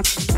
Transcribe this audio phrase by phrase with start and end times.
[0.00, 0.37] Thank you.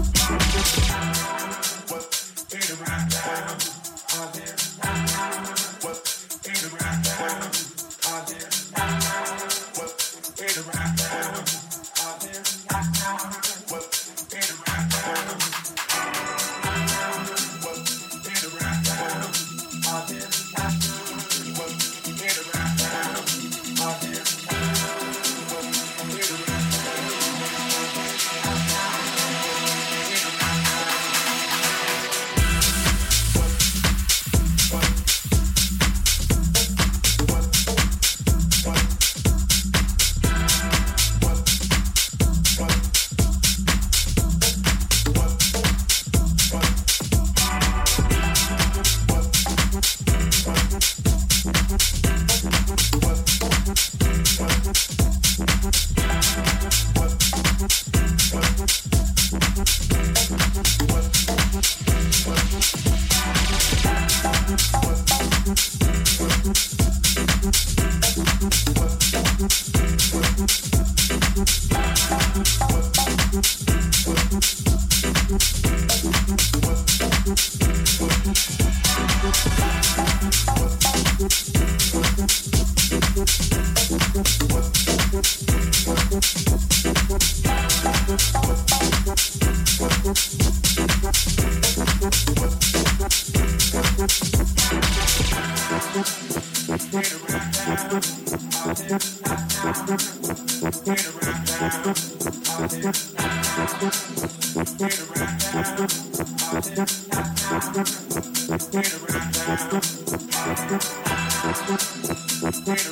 [112.70, 112.86] Get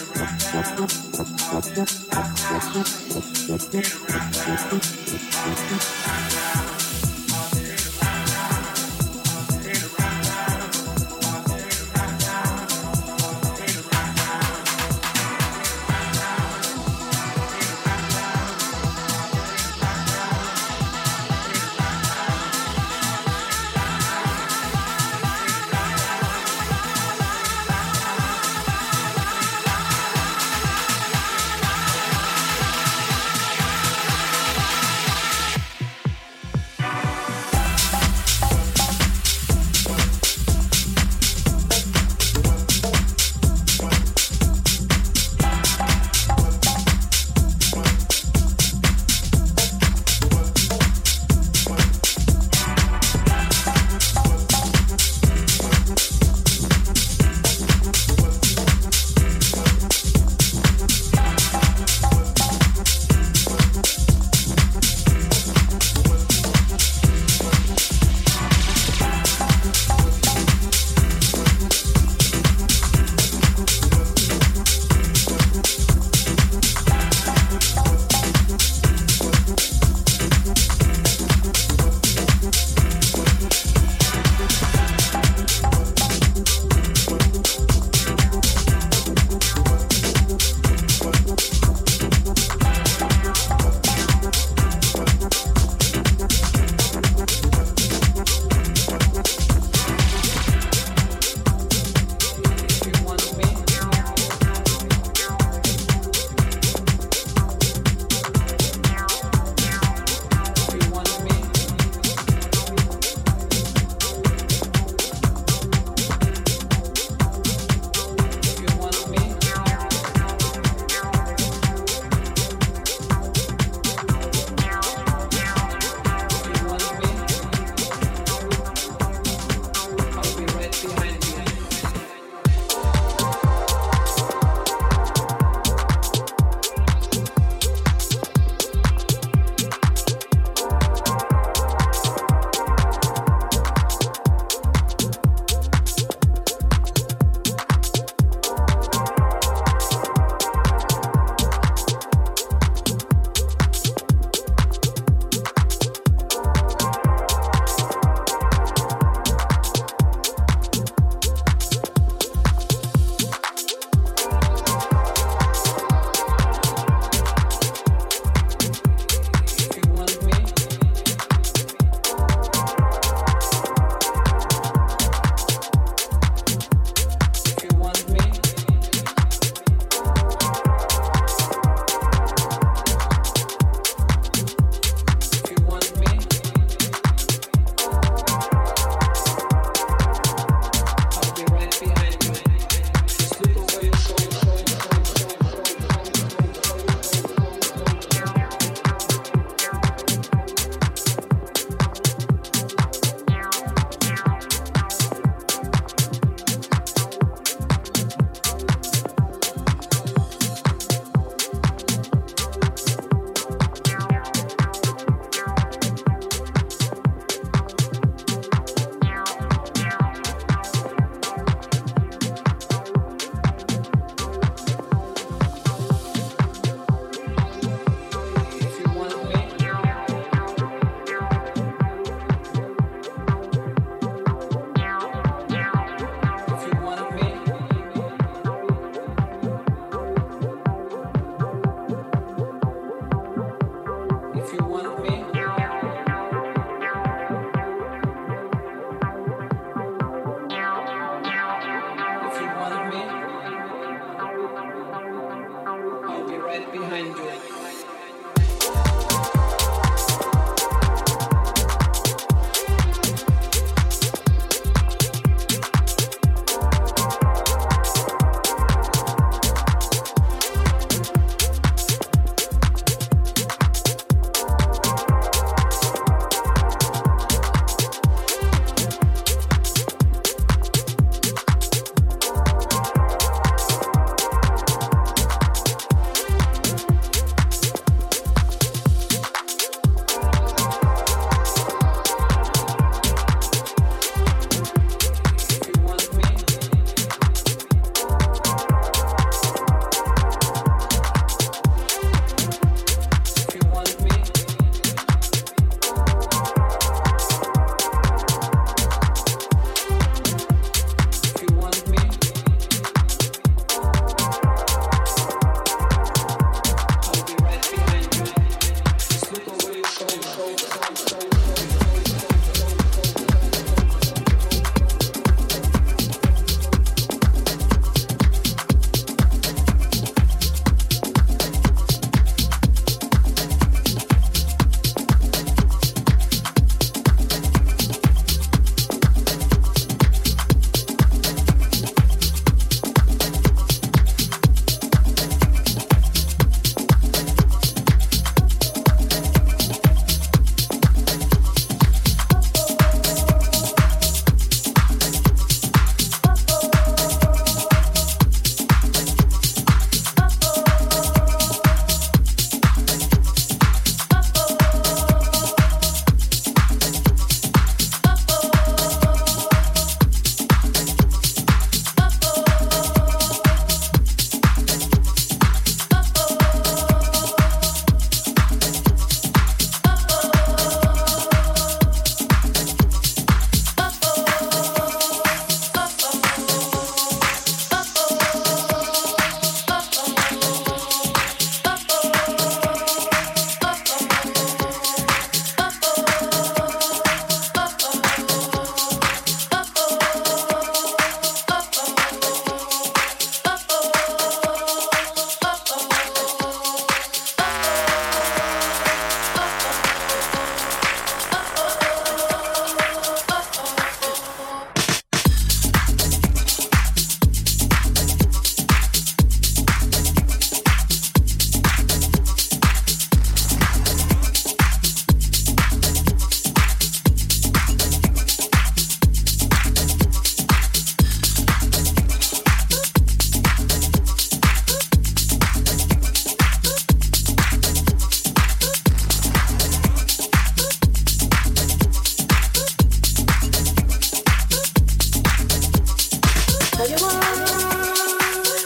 [0.00, 0.25] around.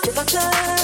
[0.09, 0.80] If I touch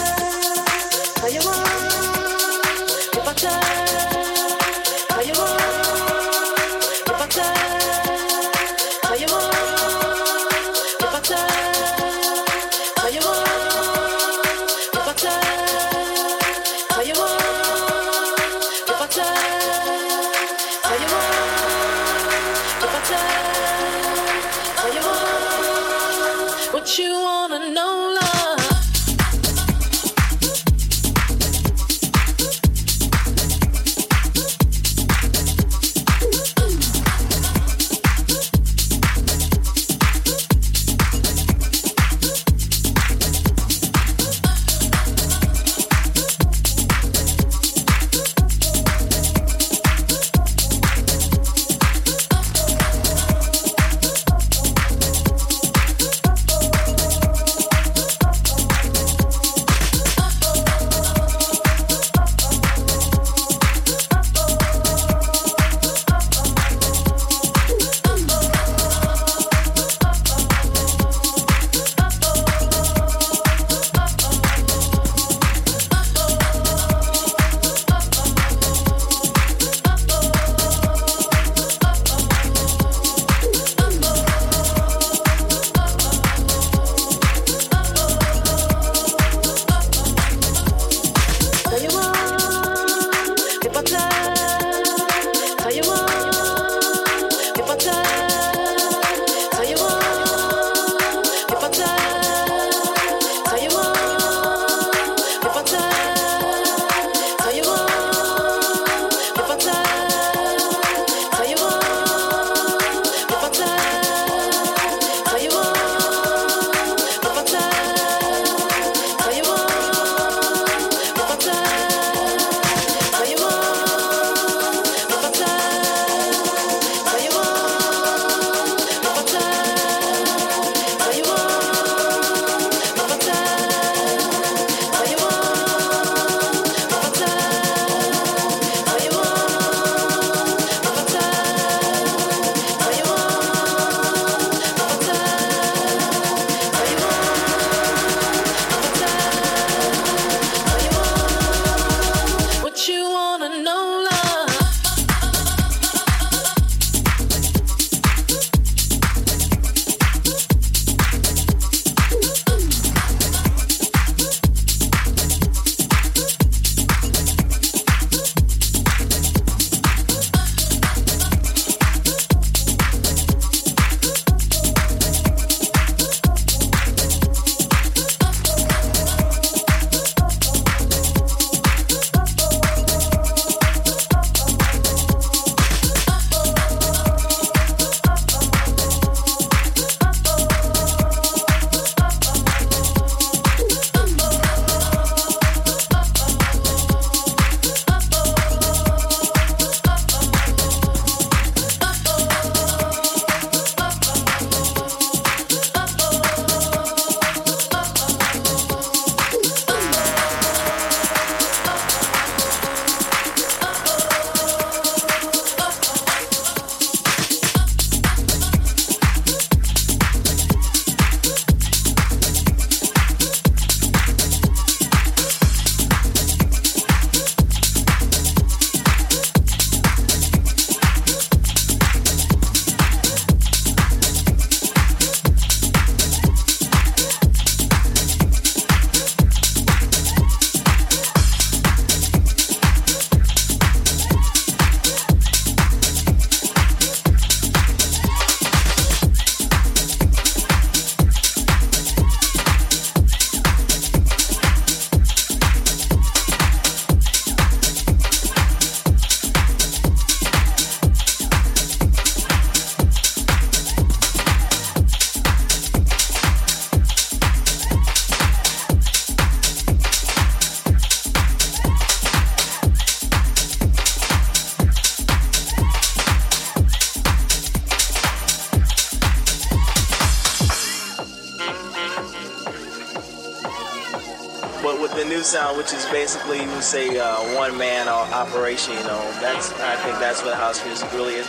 [286.07, 290.64] basically you say uh, one man operation, you know, that's I think that's what house
[290.64, 291.27] music really is.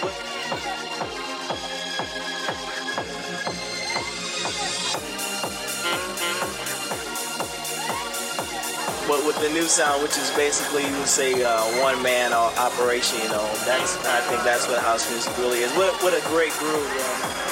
[9.07, 13.17] But with the new sound, which is basically you would say uh, one man operation,
[13.23, 15.71] you know, that's I think that's what house music really is.
[15.73, 16.85] What what a great groove.
[16.93, 17.46] You know?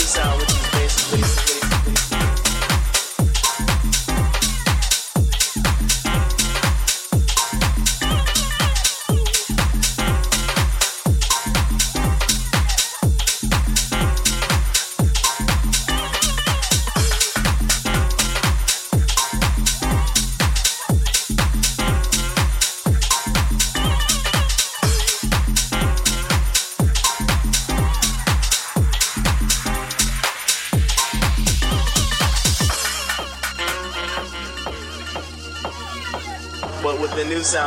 [0.00, 0.73] Sound,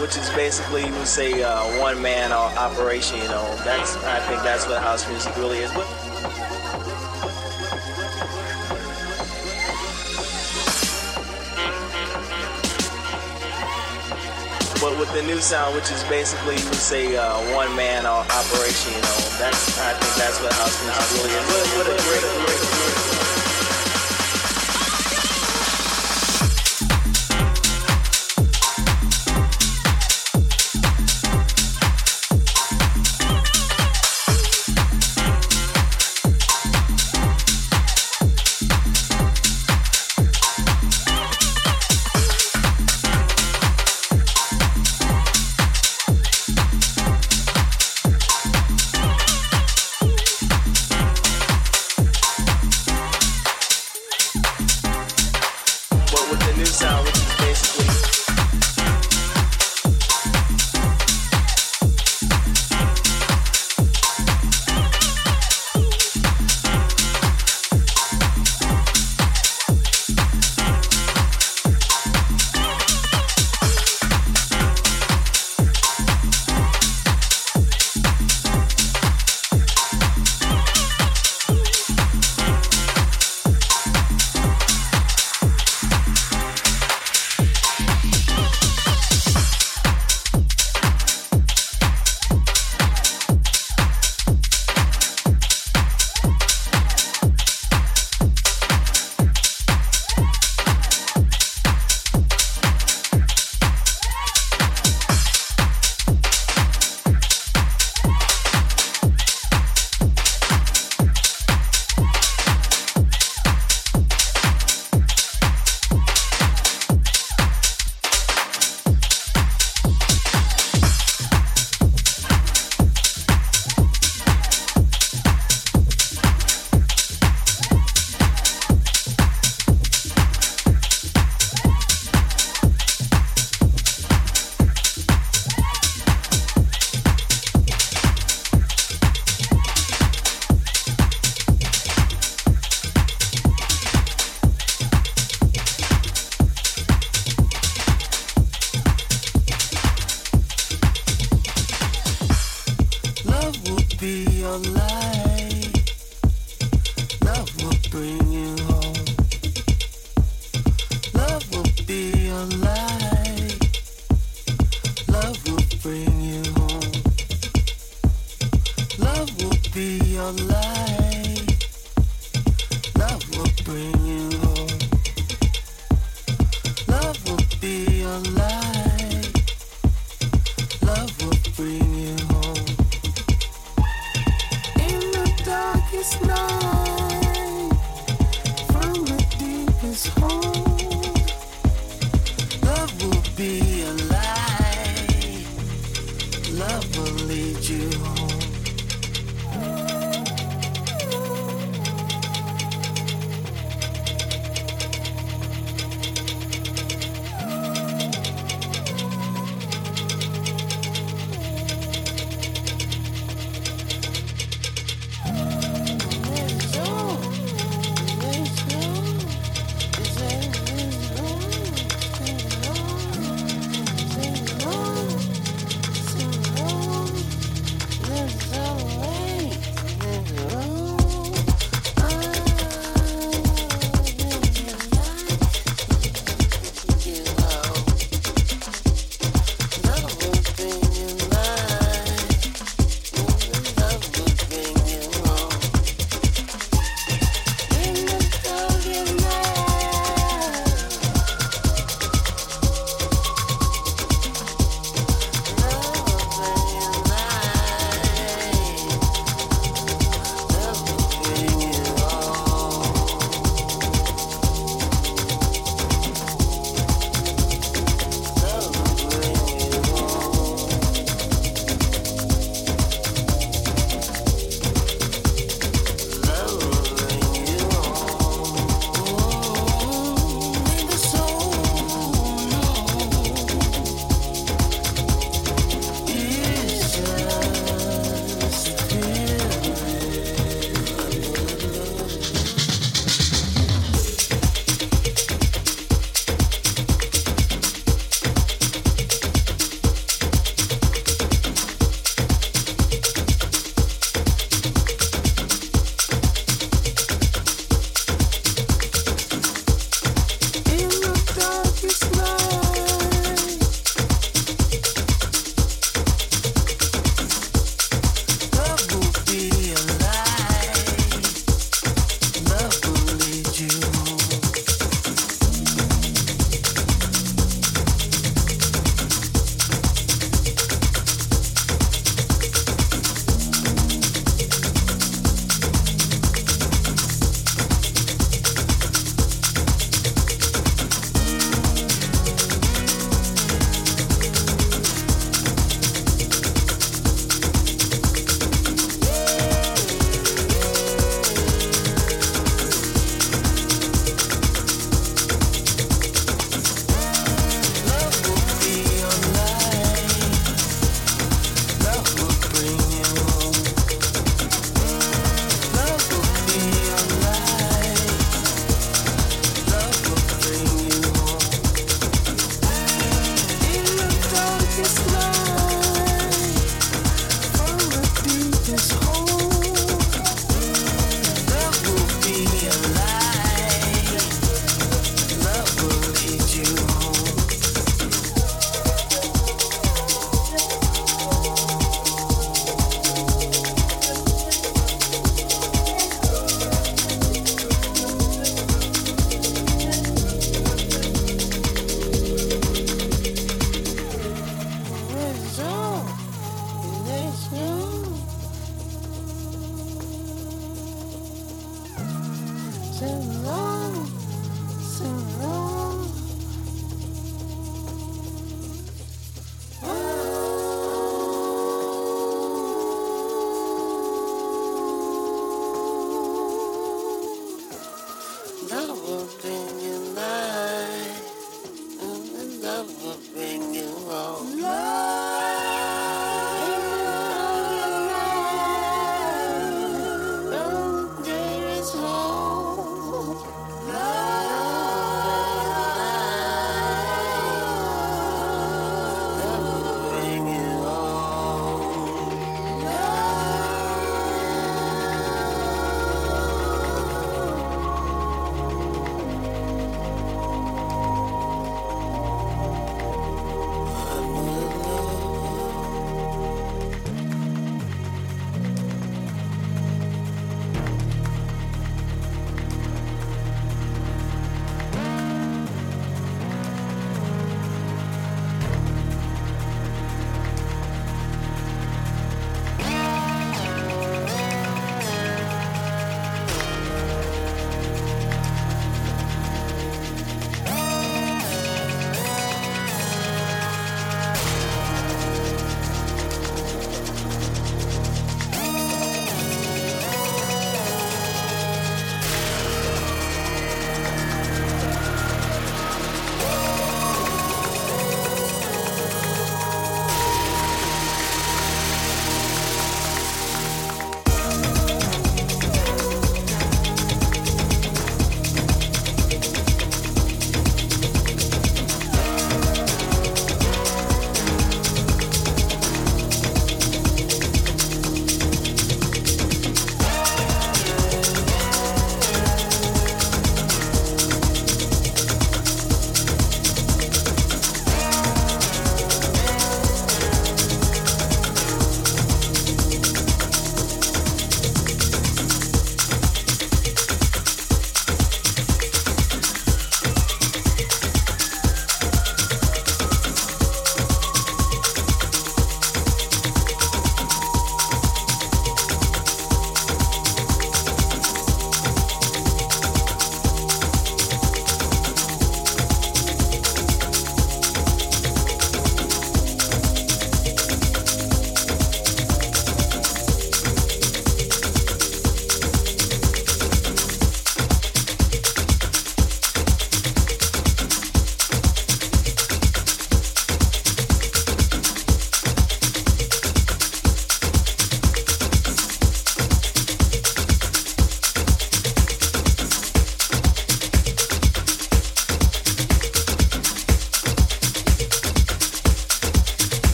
[0.00, 3.18] which is basically you would say uh, one man operation.
[3.18, 5.72] You know, that's I think that's what house music really is.
[5.72, 5.86] But,
[14.80, 18.94] but with the new sound, which is basically you would say uh, one man operation.
[18.94, 21.46] You know, that's I think that's what house music really is.
[21.76, 23.27] What, a great, great, great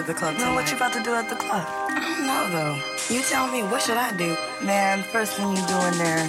[0.00, 0.54] I'm trying to go to the club tonight.
[0.54, 1.66] What you about to do at the club?
[1.90, 3.14] I don't know though.
[3.14, 3.62] You tell me.
[3.62, 4.34] What should I do?
[4.64, 6.26] Man, first thing you do in there,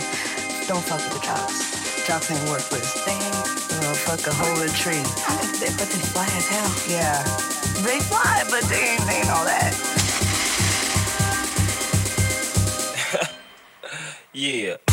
[0.67, 2.05] don't fuck with the cops.
[2.05, 3.05] Jocks ain't worthless.
[3.05, 3.79] They ain't.
[3.79, 4.99] Well, fuck a whole tree.
[4.99, 6.69] I mean, they, but they fly as hell.
[6.89, 7.23] Yeah,
[7.85, 9.73] they fly, but they ain't, they ain't all that.
[14.33, 14.77] Yeah.
[14.77, 14.90] Yeah.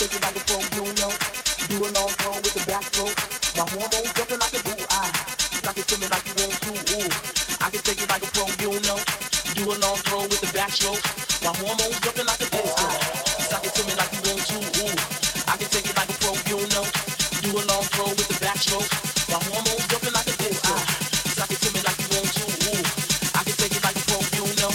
[0.00, 1.12] I can take it like a pro, you know.
[1.68, 3.12] Do a long throw with the backstroke.
[3.54, 5.12] My hormones jumping like a bull ah.
[6.00, 6.34] me like you
[14.24, 14.96] want to, ooh.
[15.52, 16.84] I can take it like a pro, you know.
[17.44, 18.88] Do a long throw with the backstroke.
[19.28, 20.82] My hormones jumping like a bull ah.
[21.44, 22.84] me like you want to, ooh.
[23.36, 24.72] I can take it like a pro, you know.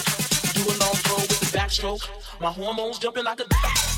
[0.53, 2.05] Do a long throw with the backstroke.
[2.39, 3.94] My hormones jumping like a ah.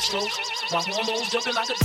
[0.00, 1.79] My hormones jumping like a